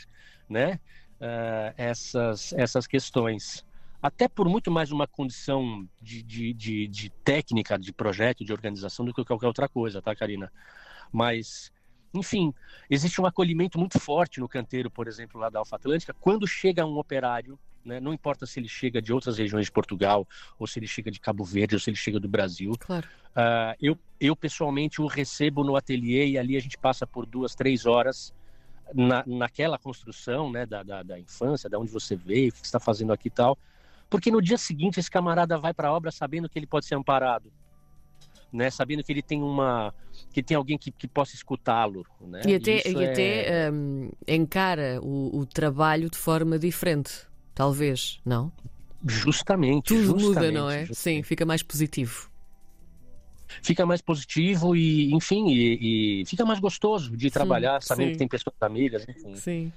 né, 0.49 0.81
uh, 1.21 1.75
essas, 1.77 2.53
essas 2.53 2.87
questões. 2.87 3.65
Até 4.03 4.29
por 4.29 4.49
muito 4.49 4.71
mais 4.71 4.91
uma 4.91 5.07
condição 5.07 5.89
de, 6.01 6.23
de, 6.23 6.53
de, 6.53 6.89
de, 6.89 7.11
técnica, 7.25 7.79
de 7.79 7.93
projeto, 7.93 8.45
de 8.45 8.53
organização 8.53 9.07
do 9.07 9.15
que 9.15 9.25
qualquer 9.25 9.47
outra 9.47 9.69
coisa, 9.69 10.03
tá, 10.03 10.15
Karina? 10.15 10.53
Mas, 11.13 11.71
enfim, 12.13 12.53
existe 12.91 13.21
um 13.21 13.27
acolhimento 13.27 13.79
muito 13.79 14.01
forte 14.01 14.41
no 14.41 14.49
canteiro, 14.49 14.91
por 14.91 15.07
exemplo, 15.07 15.41
lá 15.41 15.49
da 15.49 15.61
Alfa 15.61 15.77
Atlântica, 15.77 16.15
quando 16.15 16.49
chega 16.49 16.85
um 16.85 16.99
operário 16.99 17.57
né? 17.85 18.01
Não 18.01 18.13
importa 18.13 18.47
se 18.47 18.61
ele 18.61 18.69
chega 18.69 19.01
de 19.01 19.13
outras 19.13 19.39
regiões 19.39 19.67
de 19.67 19.73
Portugal, 19.73 20.27
ou 20.59 20.67
se 20.67 20.79
ele 20.79 20.87
chega 20.87 21.11
de 21.11 21.21
Cabo 21.21 21.45
Verde, 21.45 21.75
ou 21.75 21.81
se 21.81 21.91
ele 21.91 21.97
chega 21.97 22.19
do 22.21 22.29
Brasil. 22.29 22.73
Claro. 22.79 23.07
Uh, 23.33 23.75
eu, 23.81 23.99
eu, 24.21 24.37
pessoalmente, 24.37 25.01
o 25.01 25.07
recebo 25.07 25.65
no 25.65 25.77
ateliê 25.77 26.29
e 26.29 26.39
ali 26.39 26.57
a 26.57 26.61
gente 26.61 26.79
passa 26.79 27.07
por 27.07 27.27
duas, 27.27 27.55
três 27.55 27.87
horas 27.87 28.33
na, 28.95 29.25
naquela 29.27 29.79
construção 29.79 30.51
né, 30.51 30.67
da, 30.67 30.83
da, 30.83 31.03
da 31.03 31.19
infância, 31.19 31.69
da 31.69 31.79
onde 31.79 31.91
você 31.91 32.15
veio, 32.15 32.51
o 32.51 32.53
que 32.53 32.65
está 32.65 32.79
fazendo 32.79 33.13
aqui 33.13 33.29
e 33.29 33.31
tal. 33.31 33.59
Porque 34.09 34.31
no 34.31 34.43
dia 34.43 34.59
seguinte 34.59 35.01
esse 35.01 35.11
camarada 35.11 35.59
vai 35.59 35.73
para 35.73 35.89
a 35.89 35.93
obra 35.93 36.11
sabendo 36.11 36.49
que 36.49 36.59
ele 36.59 36.67
pode 36.67 36.87
ser 36.87 36.95
amparado. 36.95 37.51
Né, 38.53 38.69
sabendo 38.69 39.03
que 39.03 39.11
ele 39.11 39.23
tem 39.23 39.43
uma 39.43 39.95
que 40.31 40.43
tem 40.43 40.55
alguém 40.55 40.77
que, 40.77 40.91
que 40.91 41.09
possa 41.09 41.35
escutá-lo 41.35 42.05
né? 42.21 42.43
e 42.47 42.55
até, 42.55 42.87
e 42.87 43.05
até 43.07 43.65
é... 43.65 43.71
um, 43.73 44.11
encara 44.29 45.01
o, 45.03 45.39
o 45.39 45.47
trabalho 45.47 46.11
de 46.11 46.19
forma 46.19 46.59
diferente 46.59 47.27
talvez, 47.55 48.21
não? 48.25 48.53
Justamente. 49.07 49.87
Tudo 49.87 50.19
justamente, 50.19 50.29
muda, 50.29 50.53
não 50.53 50.71
é? 50.71 50.87
Justamente. 50.87 50.99
Sim, 50.99 51.23
fica 51.23 51.45
mais 51.45 51.63
positivo. 51.63 52.31
Fica 53.63 53.85
mais 53.85 54.01
positivo 54.01 54.75
e, 54.75 55.13
enfim, 55.13 55.49
e, 55.49 56.21
e 56.23 56.27
fica 56.27 56.45
mais 56.45 56.59
gostoso 56.59 57.15
de 57.17 57.31
trabalhar, 57.31 57.83
sim, 57.83 57.89
sabendo 57.89 58.07
sim. 58.07 58.13
que 58.13 58.19
tem 58.19 58.29
pessoas 58.29 58.57
amigas, 58.61 59.07
enfim. 59.09 59.35
Sim. 59.37 59.73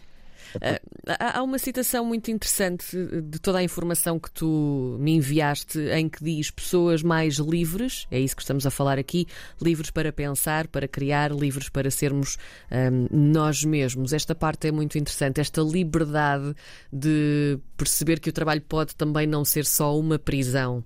Ah, 1.08 1.40
há 1.40 1.44
uma 1.44 1.58
citação 1.58 2.06
muito 2.06 2.32
interessante 2.32 2.98
de 3.24 3.40
toda 3.40 3.60
a 3.60 3.64
informação 3.64 4.20
que 4.20 4.32
tu 4.32 4.98
me 5.00 5.16
enviaste 5.16 5.80
em 5.80 6.10
que 6.10 6.24
diz 6.24 6.52
pessoas 6.52 7.04
mais 7.04 7.36
livres, 7.36 8.08
é 8.10 8.20
isso 8.20 8.36
que 8.36 8.42
estamos 8.42 8.66
a 8.66 8.72
falar 8.72 8.98
aqui, 8.98 9.28
livres 9.62 9.92
para 9.92 10.12
pensar, 10.12 10.68
para 10.68 10.88
criar, 10.88 11.32
livres 11.32 11.70
para 11.70 11.90
sermos 11.92 12.38
nós 13.12 13.64
mesmos. 13.64 14.14
Esta 14.14 14.34
parte 14.36 14.68
é 14.68 14.72
muito 14.72 14.98
interessante, 14.98 15.40
esta 15.40 15.62
liberdade 15.62 16.56
de 16.92 17.60
perceber 17.78 18.20
que 18.20 18.30
o 18.30 18.34
trabalho 18.34 18.62
pode 18.62 18.96
também 18.96 19.28
não 19.28 19.46
ser 19.46 19.66
só 19.66 19.98
uma 19.98 20.18
prisão. 20.18 20.84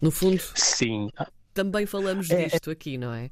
No 0.00 0.10
fundo, 0.10 0.40
sim. 0.54 1.08
Também 1.52 1.86
falamos 1.86 2.30
é, 2.30 2.44
é 2.44 2.48
disto 2.48 2.70
aqui, 2.70 2.96
não 2.96 3.12
é? 3.12 3.30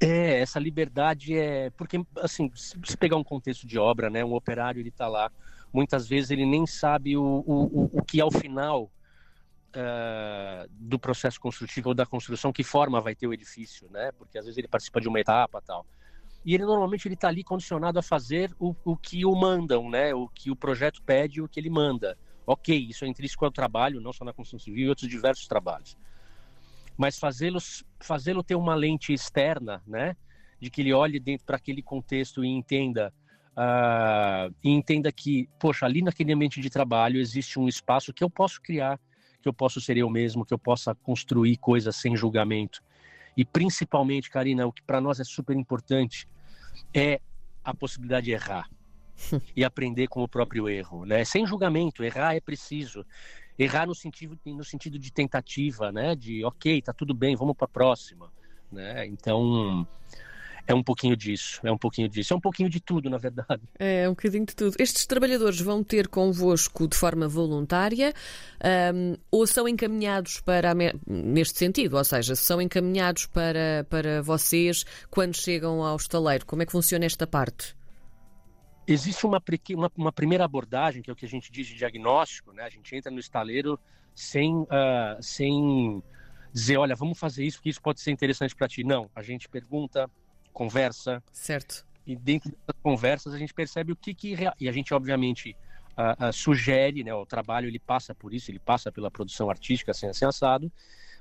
É, 0.00 0.40
essa 0.40 0.58
liberdade 0.58 1.36
é. 1.36 1.70
Porque, 1.70 2.04
assim, 2.18 2.50
se 2.54 2.96
pegar 2.96 3.16
um 3.16 3.24
contexto 3.24 3.66
de 3.66 3.78
obra, 3.78 4.10
né? 4.10 4.24
Um 4.24 4.34
operário, 4.34 4.80
ele 4.80 4.90
tá 4.90 5.08
lá. 5.08 5.30
Muitas 5.72 6.06
vezes 6.06 6.30
ele 6.30 6.44
nem 6.46 6.66
sabe 6.66 7.16
o, 7.16 7.22
o, 7.22 7.90
o 7.92 8.02
que 8.02 8.20
é 8.20 8.24
o 8.24 8.30
final 8.30 8.84
uh, 8.84 10.68
do 10.70 10.98
processo 10.98 11.40
construtivo 11.40 11.90
ou 11.90 11.94
da 11.94 12.06
construção, 12.06 12.52
que 12.52 12.62
forma 12.62 13.00
vai 13.00 13.14
ter 13.14 13.26
o 13.26 13.32
edifício, 13.32 13.88
né? 13.90 14.12
Porque 14.12 14.38
às 14.38 14.44
vezes 14.44 14.58
ele 14.58 14.68
participa 14.68 15.00
de 15.00 15.08
uma 15.08 15.20
etapa 15.20 15.62
tal. 15.62 15.86
E 16.44 16.54
ele 16.54 16.64
normalmente 16.64 17.08
ele 17.08 17.14
está 17.14 17.28
ali 17.28 17.42
condicionado 17.42 17.98
a 17.98 18.02
fazer 18.02 18.54
o, 18.58 18.74
o 18.84 18.96
que 18.96 19.24
o 19.24 19.34
mandam, 19.34 19.90
né? 19.90 20.14
O 20.14 20.28
que 20.28 20.50
o 20.50 20.56
projeto 20.56 21.02
pede, 21.02 21.40
o 21.40 21.48
que 21.48 21.58
ele 21.58 21.70
manda. 21.70 22.16
Ok, 22.46 22.76
isso 22.76 23.04
é 23.04 23.08
intrínseco 23.08 23.44
ao 23.44 23.50
trabalho, 23.50 24.00
não 24.00 24.12
só 24.12 24.24
na 24.24 24.32
construção 24.32 24.58
civil 24.58 24.86
e 24.86 24.88
outros 24.88 25.08
diversos 25.08 25.48
trabalhos 25.48 25.96
mas 26.96 27.18
fazê-lo 27.18 27.58
fazê-lo 28.00 28.42
ter 28.42 28.54
uma 28.54 28.74
lente 28.74 29.12
externa, 29.12 29.82
né? 29.86 30.16
De 30.60 30.70
que 30.70 30.80
ele 30.80 30.92
olhe 30.92 31.20
dentro 31.20 31.44
para 31.44 31.56
aquele 31.56 31.82
contexto 31.82 32.44
e 32.44 32.48
entenda 32.48 33.12
uh, 33.56 34.54
e 34.62 34.70
entenda 34.70 35.10
que, 35.10 35.48
poxa, 35.58 35.86
ali 35.86 36.02
naquele 36.02 36.32
ambiente 36.32 36.60
de 36.60 36.70
trabalho 36.70 37.20
existe 37.20 37.58
um 37.58 37.68
espaço 37.68 38.12
que 38.12 38.22
eu 38.22 38.30
posso 38.30 38.60
criar, 38.60 38.98
que 39.42 39.48
eu 39.48 39.52
posso 39.52 39.80
ser 39.80 39.96
eu 39.96 40.08
mesmo, 40.08 40.44
que 40.44 40.54
eu 40.54 40.58
possa 40.58 40.94
construir 40.94 41.56
coisas 41.56 41.96
sem 41.96 42.16
julgamento. 42.16 42.82
E 43.36 43.44
principalmente, 43.44 44.30
Karina, 44.30 44.66
o 44.66 44.72
que 44.72 44.82
para 44.82 45.00
nós 45.00 45.20
é 45.20 45.24
super 45.24 45.54
importante 45.54 46.26
é 46.94 47.20
a 47.62 47.74
possibilidade 47.74 48.26
de 48.26 48.32
errar 48.32 48.68
e 49.54 49.64
aprender 49.64 50.06
com 50.08 50.22
o 50.22 50.28
próprio 50.28 50.68
erro, 50.68 51.04
né? 51.04 51.24
Sem 51.24 51.46
julgamento, 51.46 52.02
errar 52.02 52.34
é 52.34 52.40
preciso 52.40 53.04
errar 53.58 53.86
no 53.86 53.94
sentido, 53.94 54.38
no 54.44 54.64
sentido 54.64 54.98
de 54.98 55.12
tentativa, 55.12 55.90
né? 55.92 56.14
De 56.14 56.44
ok, 56.44 56.82
tá 56.82 56.92
tudo 56.92 57.14
bem, 57.14 57.36
vamos 57.36 57.56
para 57.56 57.66
a 57.66 57.68
próxima, 57.68 58.30
né? 58.70 59.06
Então 59.06 59.86
é 60.66 60.74
um 60.74 60.82
pouquinho 60.82 61.16
disso, 61.16 61.60
é 61.62 61.70
um 61.70 61.78
pouquinho 61.78 62.08
disso, 62.08 62.34
é 62.34 62.36
um 62.36 62.40
pouquinho 62.40 62.68
de 62.68 62.80
tudo, 62.80 63.08
na 63.08 63.18
verdade. 63.18 63.62
É 63.78 64.08
um 64.08 64.12
bocadinho 64.12 64.44
de 64.44 64.54
tudo. 64.54 64.74
Estes 64.80 65.06
trabalhadores 65.06 65.60
vão 65.60 65.84
ter 65.84 66.08
convosco 66.08 66.88
de 66.88 66.96
forma 66.96 67.28
voluntária 67.28 68.12
um, 68.92 69.16
ou 69.30 69.46
são 69.46 69.68
encaminhados 69.68 70.40
para 70.40 70.74
neste 71.06 71.58
sentido, 71.58 71.96
ou 71.96 72.04
seja, 72.04 72.34
são 72.34 72.60
encaminhados 72.60 73.26
para, 73.26 73.86
para 73.88 74.22
vocês 74.22 74.84
quando 75.08 75.36
chegam 75.36 75.84
ao 75.84 75.96
estaleiro? 75.96 76.44
Como 76.44 76.62
é 76.62 76.66
que 76.66 76.72
funciona 76.72 77.04
esta 77.04 77.26
parte? 77.26 77.75
Existe 78.86 79.26
uma, 79.26 79.42
uma, 79.74 79.92
uma, 79.96 80.12
primeira 80.12 80.44
abordagem, 80.44 81.02
que 81.02 81.10
é 81.10 81.12
o 81.12 81.16
que 81.16 81.26
a 81.26 81.28
gente 81.28 81.50
diz 81.50 81.66
de 81.66 81.74
diagnóstico, 81.74 82.52
né? 82.52 82.62
A 82.62 82.68
gente 82.68 82.94
entra 82.94 83.10
no 83.10 83.18
estaleiro 83.18 83.78
sem, 84.14 84.54
uh, 84.54 84.66
sem 85.20 86.02
dizer, 86.52 86.76
olha, 86.76 86.94
vamos 86.94 87.18
fazer 87.18 87.44
isso 87.44 87.58
porque 87.58 87.70
isso 87.70 87.82
pode 87.82 88.00
ser 88.00 88.12
interessante 88.12 88.54
para 88.54 88.68
ti. 88.68 88.84
Não, 88.84 89.10
a 89.14 89.22
gente 89.22 89.48
pergunta, 89.48 90.08
conversa. 90.52 91.22
Certo. 91.32 91.84
E 92.06 92.14
dentro 92.14 92.50
das 92.66 92.76
conversas 92.82 93.34
a 93.34 93.38
gente 93.38 93.52
percebe 93.52 93.92
o 93.92 93.96
que 93.96 94.14
que... 94.14 94.36
E 94.60 94.68
a 94.68 94.72
gente, 94.72 94.94
obviamente, 94.94 95.56
uh, 95.96 96.28
uh, 96.28 96.32
sugere, 96.32 97.02
né? 97.02 97.12
O 97.12 97.26
trabalho, 97.26 97.66
ele 97.66 97.80
passa 97.80 98.14
por 98.14 98.32
isso, 98.32 98.50
ele 98.50 98.60
passa 98.60 98.92
pela 98.92 99.10
produção 99.10 99.50
artística, 99.50 99.92
sem 99.92 100.08
assim, 100.08 100.24
assado. 100.24 100.70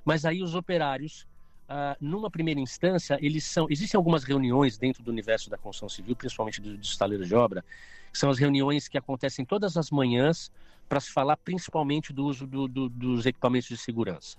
Mas 0.03 0.23
aí 0.23 0.43
os 0.43 0.53
operários 0.53 1.27
Uh, 1.67 1.97
numa 1.99 2.29
primeira 2.29 2.59
instância, 2.59 3.17
eles 3.19 3.43
são. 3.43 3.65
Existem 3.71 3.97
algumas 3.97 4.23
reuniões 4.23 4.77
dentro 4.77 5.01
do 5.01 5.09
universo 5.09 5.49
da 5.49 5.57
construção 5.57 5.89
civil, 5.89 6.15
principalmente 6.15 6.61
dos 6.61 6.77
do 6.77 6.83
estaleiros 6.83 7.27
de 7.27 7.33
obra, 7.33 7.65
que 8.11 8.19
são 8.19 8.29
as 8.29 8.37
reuniões 8.37 8.87
que 8.87 8.97
acontecem 8.97 9.43
todas 9.43 9.75
as 9.75 9.89
manhãs 9.89 10.51
para 10.87 10.99
se 10.99 11.11
falar 11.11 11.35
principalmente 11.37 12.13
do 12.13 12.25
uso 12.25 12.45
do, 12.45 12.67
do, 12.67 12.87
dos 12.87 13.25
equipamentos 13.25 13.67
de 13.67 13.77
segurança. 13.77 14.37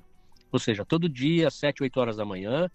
Ou 0.53 0.59
seja, 0.61 0.85
todo 0.85 1.09
dia, 1.09 1.49
às 1.49 1.55
7, 1.55 1.83
8 1.83 1.99
horas 1.99 2.17
da 2.17 2.25
manhã, 2.25 2.71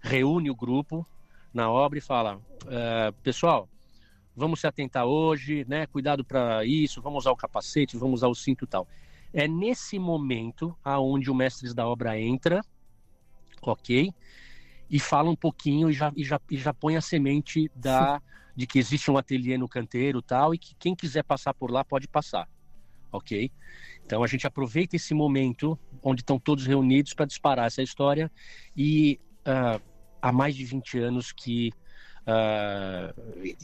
reúne 0.00 0.50
o 0.50 0.54
grupo 0.54 1.04
na 1.52 1.68
obra 1.68 1.98
e 1.98 2.00
fala: 2.00 2.36
uh, 2.36 3.12
pessoal, 3.24 3.68
vamos 4.36 4.60
se 4.60 4.68
atentar 4.68 5.04
hoje, 5.04 5.64
né? 5.68 5.84
Cuidado 5.88 6.24
para 6.24 6.64
isso, 6.64 7.02
vamos 7.02 7.24
usar 7.24 7.32
o 7.32 7.36
capacete, 7.36 7.96
vamos 7.96 8.20
usar 8.20 8.28
o 8.28 8.34
cinto 8.36 8.64
e 8.64 8.68
tal. 8.68 8.86
É 9.34 9.48
nesse 9.48 9.98
momento 9.98 10.76
aonde 10.84 11.28
o 11.28 11.34
mestre 11.34 11.74
da 11.74 11.88
obra 11.88 12.18
entra 12.20 12.64
ok? 13.62 14.12
E 14.88 15.00
fala 15.00 15.30
um 15.30 15.36
pouquinho 15.36 15.90
e 15.90 15.92
já, 15.92 16.12
e 16.16 16.24
já, 16.24 16.40
e 16.50 16.56
já 16.56 16.72
põe 16.72 16.96
a 16.96 17.00
semente 17.00 17.70
da, 17.74 18.20
de 18.54 18.66
que 18.66 18.78
existe 18.78 19.10
um 19.10 19.16
ateliê 19.16 19.58
no 19.58 19.68
canteiro 19.68 20.22
tal, 20.22 20.54
e 20.54 20.58
que 20.58 20.74
quem 20.76 20.94
quiser 20.94 21.24
passar 21.24 21.52
por 21.54 21.70
lá 21.70 21.84
pode 21.84 22.08
passar, 22.08 22.48
ok? 23.10 23.50
Então 24.04 24.22
a 24.22 24.26
gente 24.26 24.46
aproveita 24.46 24.96
esse 24.96 25.12
momento 25.12 25.78
onde 26.02 26.22
estão 26.22 26.38
todos 26.38 26.66
reunidos 26.66 27.12
para 27.14 27.26
disparar 27.26 27.66
essa 27.66 27.82
história 27.82 28.30
e 28.76 29.20
uh, 29.40 29.82
há 30.22 30.30
mais 30.30 30.54
de 30.54 30.64
20 30.64 30.98
anos 30.98 31.32
que 31.32 31.72
uh, 32.22 33.56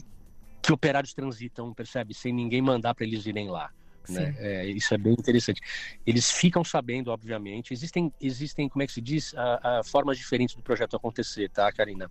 que 0.61 0.71
operários 0.71 1.13
transitam, 1.13 1.73
percebe, 1.73 2.13
sem 2.13 2.33
ninguém 2.33 2.61
mandar 2.61 2.95
para 2.95 3.05
eles 3.05 3.25
irem 3.25 3.49
lá. 3.49 3.69
Né? 4.09 4.35
É, 4.37 4.65
isso 4.67 4.93
é 4.93 4.97
bem 4.97 5.13
interessante. 5.13 5.61
Eles 6.05 6.31
ficam 6.31 6.63
sabendo, 6.63 7.09
obviamente. 7.09 7.73
Existem, 7.73 8.11
existem 8.19 8.67
como 8.67 8.83
é 8.83 8.87
que 8.87 8.93
se 8.93 9.01
diz, 9.01 9.33
a, 9.35 9.79
a 9.79 9.83
formas 9.83 10.17
diferentes 10.17 10.55
do 10.55 10.61
projeto 10.61 10.95
acontecer, 10.95 11.49
tá, 11.49 11.71
Karina? 11.71 12.09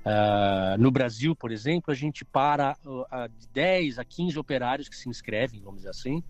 Uh, 0.00 0.78
no 0.78 0.90
Brasil, 0.90 1.34
por 1.36 1.50
exemplo, 1.50 1.92
a 1.92 1.94
gente 1.94 2.24
para 2.24 2.76
uh, 2.84 3.28
de 3.38 3.48
10 3.48 3.98
a 3.98 4.04
15 4.04 4.38
operários 4.38 4.88
que 4.88 4.96
se 4.96 5.08
inscrevem, 5.08 5.60
vamos 5.60 5.80
dizer 5.80 5.90
assim, 5.90 6.22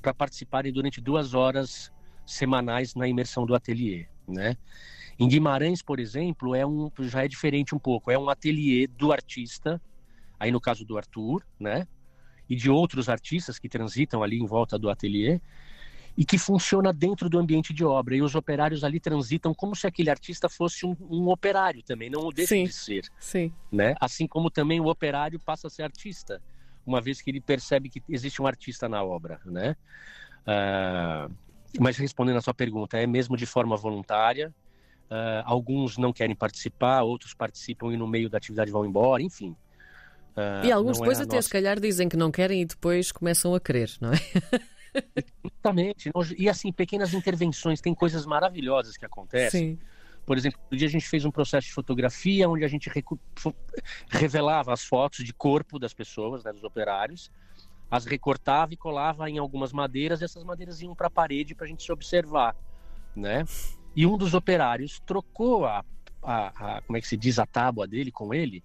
para 0.00 0.14
participarem 0.14 0.72
durante 0.72 1.00
duas 1.00 1.34
horas 1.34 1.92
semanais 2.24 2.94
na 2.94 3.06
imersão 3.06 3.44
do 3.44 3.54
ateliê, 3.54 4.06
né? 4.26 4.56
Em 5.18 5.28
Guimarães, 5.28 5.82
por 5.82 5.98
exemplo, 5.98 6.54
é 6.54 6.66
um, 6.66 6.90
já 7.00 7.24
é 7.24 7.28
diferente 7.28 7.74
um 7.74 7.78
pouco. 7.78 8.10
É 8.10 8.18
um 8.18 8.28
ateliê 8.28 8.86
do 8.86 9.12
artista, 9.12 9.80
aí 10.38 10.50
no 10.50 10.60
caso 10.60 10.84
do 10.84 10.98
Arthur, 10.98 11.42
né? 11.58 11.86
E 12.48 12.54
de 12.54 12.70
outros 12.70 13.08
artistas 13.08 13.58
que 13.58 13.68
transitam 13.68 14.22
ali 14.22 14.38
em 14.38 14.46
volta 14.46 14.78
do 14.78 14.88
ateliê 14.88 15.40
e 16.16 16.24
que 16.24 16.38
funciona 16.38 16.92
dentro 16.92 17.28
do 17.28 17.38
ambiente 17.38 17.74
de 17.74 17.84
obra. 17.84 18.16
E 18.16 18.22
os 18.22 18.34
operários 18.34 18.82
ali 18.82 18.98
transitam 18.98 19.52
como 19.52 19.76
se 19.76 19.86
aquele 19.86 20.08
artista 20.08 20.48
fosse 20.48 20.86
um, 20.86 20.96
um 21.10 21.28
operário 21.28 21.82
também, 21.82 22.08
não 22.08 22.22
o 22.22 22.32
deixa 22.32 22.54
sim, 22.54 22.64
de 22.64 22.72
ser. 22.72 23.04
Sim. 23.20 23.52
Né? 23.70 23.94
Assim 24.00 24.26
como 24.26 24.50
também 24.50 24.80
o 24.80 24.86
operário 24.86 25.38
passa 25.38 25.66
a 25.66 25.70
ser 25.70 25.82
artista, 25.82 26.40
uma 26.86 27.00
vez 27.00 27.20
que 27.20 27.30
ele 27.30 27.40
percebe 27.40 27.90
que 27.90 28.02
existe 28.08 28.40
um 28.40 28.46
artista 28.46 28.88
na 28.88 29.02
obra, 29.02 29.40
né? 29.44 29.76
Uh, 30.46 31.34
mas 31.78 31.96
respondendo 31.96 32.36
a 32.36 32.40
sua 32.40 32.54
pergunta, 32.54 32.96
é 32.96 33.06
mesmo 33.06 33.36
de 33.36 33.44
forma 33.44 33.76
voluntária. 33.76 34.54
Uh, 35.10 35.42
alguns 35.44 35.98
não 35.98 36.12
querem 36.12 36.34
participar, 36.34 37.02
outros 37.02 37.34
participam 37.34 37.92
e 37.92 37.96
no 37.96 38.08
meio 38.08 38.30
da 38.30 38.38
atividade 38.38 38.70
vão 38.70 38.86
embora, 38.86 39.22
enfim. 39.22 39.54
Uh, 40.36 40.66
e 40.66 40.72
alguns 40.72 40.98
depois 40.98 41.18
é 41.18 41.22
até 41.22 41.36
nossa... 41.36 41.48
se 41.48 41.52
calhar 41.52 41.80
dizem 41.80 42.08
que 42.08 42.16
não 42.16 42.30
querem 42.30 42.60
e 42.60 42.64
depois 42.66 43.10
começam 43.10 43.54
a 43.54 43.60
querer, 43.60 43.90
não 44.00 44.12
é? 44.12 44.16
Exatamente. 45.44 46.10
E 46.36 46.48
assim, 46.48 46.72
pequenas 46.72 47.14
intervenções, 47.14 47.80
tem 47.80 47.94
coisas 47.94 48.26
maravilhosas 48.26 48.96
que 48.96 49.04
acontecem. 49.04 49.76
Sim. 49.76 49.78
Por 50.26 50.36
exemplo, 50.36 50.58
no 50.70 50.76
dia 50.76 50.88
a 50.88 50.90
gente 50.90 51.06
fez 51.08 51.24
um 51.24 51.30
processo 51.30 51.68
de 51.68 51.72
fotografia 51.72 52.48
onde 52.48 52.64
a 52.64 52.68
gente 52.68 52.90
revelava 54.08 54.72
as 54.72 54.84
fotos 54.84 55.24
de 55.24 55.32
corpo 55.32 55.78
das 55.78 55.94
pessoas, 55.94 56.42
né, 56.44 56.52
dos 56.52 56.64
operários, 56.64 57.30
as 57.88 58.04
recortava 58.04 58.74
e 58.74 58.76
colava 58.76 59.30
em 59.30 59.38
algumas 59.38 59.72
madeiras, 59.72 60.20
e 60.20 60.24
essas 60.24 60.42
madeiras 60.42 60.82
iam 60.82 60.96
para 60.96 61.06
a 61.06 61.10
parede 61.10 61.54
para 61.54 61.64
a 61.64 61.68
gente 61.68 61.84
se 61.84 61.92
observar, 61.92 62.56
né? 63.14 63.44
E 63.94 64.04
um 64.04 64.18
dos 64.18 64.34
operários 64.34 65.00
trocou 65.06 65.64
a, 65.64 65.84
a, 66.20 66.76
a, 66.76 66.82
como 66.82 66.98
é 66.98 67.00
que 67.00 67.06
se 67.06 67.16
diz, 67.16 67.38
a 67.38 67.46
tábua 67.46 67.86
dele 67.86 68.10
com 68.10 68.34
ele 68.34 68.64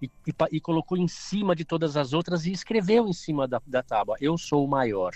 e, 0.00 0.06
e, 0.26 0.34
e, 0.52 0.60
colocou 0.60 0.96
em 0.96 1.08
cima 1.08 1.54
de 1.54 1.64
todas 1.64 1.96
as 1.96 2.12
outras 2.12 2.46
e 2.46 2.52
escreveu 2.52 3.08
em 3.08 3.12
cima 3.12 3.48
da, 3.48 3.60
da 3.66 3.82
tábua: 3.82 4.16
Eu 4.20 4.38
sou 4.38 4.64
o 4.64 4.68
maior. 4.68 5.12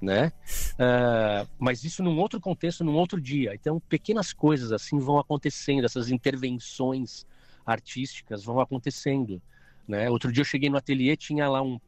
Né? 0.00 0.30
Uh, 0.74 1.48
mas 1.58 1.82
isso 1.82 2.02
num 2.02 2.18
outro 2.18 2.38
contexto, 2.38 2.84
num 2.84 2.94
outro 2.94 3.18
dia. 3.20 3.54
Então, 3.54 3.80
pequenas 3.80 4.32
coisas 4.32 4.70
assim 4.70 4.98
vão 4.98 5.18
acontecendo, 5.18 5.86
essas 5.86 6.10
intervenções 6.10 7.26
artísticas 7.64 8.44
vão 8.44 8.60
acontecendo. 8.60 9.40
Né? 9.88 10.10
Outro 10.10 10.30
dia 10.30 10.42
eu 10.42 10.46
cheguei 10.46 10.68
no 10.68 10.76
ateliê, 10.76 11.16
tinha 11.16 11.48
lá 11.48 11.62
um, 11.62 11.80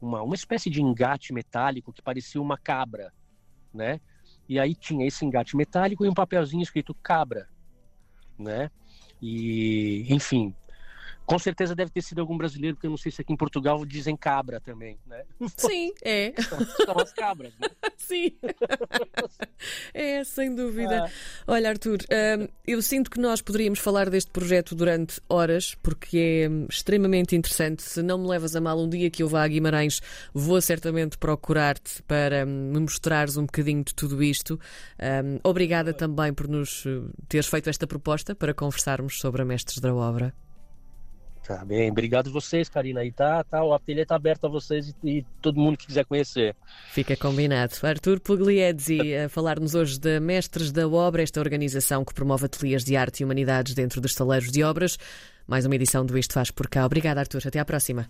uma, 0.00 0.22
uma 0.22 0.34
espécie 0.34 0.70
de 0.70 0.80
engate 0.80 1.32
metálico 1.32 1.92
que 1.92 2.00
parecia 2.00 2.40
uma 2.40 2.56
cabra, 2.56 3.12
né? 3.72 4.00
E 4.48 4.58
aí 4.58 4.74
tinha 4.74 5.06
esse 5.06 5.24
engate 5.24 5.56
metálico 5.56 6.04
e 6.04 6.08
um 6.08 6.14
papelzinho 6.14 6.62
escrito 6.62 6.94
cabra, 6.94 7.48
né? 8.38 8.70
E, 9.20 10.06
enfim, 10.08 10.54
com 11.28 11.38
certeza 11.38 11.74
deve 11.74 11.90
ter 11.90 12.00
sido 12.00 12.22
algum 12.22 12.38
brasileiro, 12.38 12.74
porque 12.74 12.86
eu 12.86 12.90
não 12.90 12.96
sei 12.96 13.12
se 13.12 13.20
aqui 13.20 13.34
em 13.34 13.36
Portugal 13.36 13.84
dizem 13.84 14.16
cabra 14.16 14.58
também, 14.62 14.98
né? 15.06 15.24
Sim, 15.58 15.92
é. 16.02 16.32
São, 16.40 16.98
as 16.98 17.12
cabras, 17.12 17.52
né? 17.60 17.68
Sim. 17.98 18.32
é, 19.92 20.24
sem 20.24 20.54
dúvida. 20.54 21.04
Ah. 21.04 21.10
Olha, 21.46 21.68
Arthur, 21.68 21.98
hum, 21.98 22.48
eu 22.66 22.80
sinto 22.80 23.10
que 23.10 23.20
nós 23.20 23.42
poderíamos 23.42 23.78
falar 23.78 24.08
deste 24.08 24.30
projeto 24.30 24.74
durante 24.74 25.20
horas, 25.28 25.74
porque 25.82 26.16
é 26.16 26.48
hum, 26.48 26.66
extremamente 26.66 27.36
interessante. 27.36 27.82
Se 27.82 28.02
não 28.02 28.16
me 28.16 28.26
levas 28.26 28.56
a 28.56 28.60
mal 28.62 28.80
um 28.80 28.88
dia 28.88 29.10
que 29.10 29.22
eu 29.22 29.28
vá 29.28 29.44
a 29.44 29.48
Guimarães, 29.48 30.00
vou 30.32 30.58
certamente 30.62 31.18
procurar-te 31.18 32.02
para 32.04 32.46
hum, 32.46 32.70
me 32.72 32.80
mostrares 32.80 33.36
um 33.36 33.44
bocadinho 33.44 33.84
de 33.84 33.94
tudo 33.94 34.22
isto. 34.22 34.58
obrigada 35.44 35.92
também 35.92 36.32
por 36.32 36.48
nos 36.48 36.84
teres 37.28 37.46
feito 37.48 37.68
esta 37.68 37.86
proposta 37.86 38.34
para 38.34 38.54
conversarmos 38.54 39.18
sobre 39.20 39.42
a 39.42 39.44
Mestres 39.44 39.78
da 39.78 39.94
Obra. 39.94 40.32
Tá 41.48 41.64
bem, 41.64 41.90
obrigado 41.90 42.30
vocês, 42.30 42.68
Karina. 42.68 43.02
E 43.02 43.10
tá, 43.10 43.42
tá, 43.42 43.64
o 43.64 43.72
ateliê 43.72 44.04
tá 44.04 44.14
aberto 44.14 44.44
a 44.44 44.50
vocês 44.50 44.94
e, 45.02 45.18
e 45.18 45.26
todo 45.40 45.58
mundo 45.58 45.78
que 45.78 45.86
quiser 45.86 46.04
conhecer. 46.04 46.54
Fica 46.92 47.16
combinado. 47.16 47.72
Artur 47.84 48.20
Pugliese 48.20 49.16
a 49.16 49.30
falar-nos 49.30 49.74
hoje 49.74 49.98
da 49.98 50.20
Mestres 50.20 50.70
da 50.70 50.86
Obra, 50.86 51.22
esta 51.22 51.40
organização 51.40 52.04
que 52.04 52.12
promove 52.12 52.44
ateliês 52.44 52.84
de 52.84 52.94
arte 52.96 53.20
e 53.20 53.24
humanidades 53.24 53.74
dentro 53.74 53.98
dos 53.98 54.14
taleiros 54.14 54.52
de 54.52 54.62
obras. 54.62 54.98
Mais 55.46 55.64
uma 55.64 55.74
edição 55.74 56.04
do 56.04 56.18
Isto 56.18 56.34
Faz 56.34 56.50
Por 56.50 56.68
Cá. 56.68 56.84
Obrigada, 56.84 57.20
Artur. 57.20 57.40
Até 57.42 57.58
à 57.58 57.64
próxima. 57.64 58.06